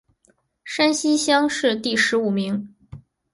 [0.63, 2.75] 山西乡试第十五名。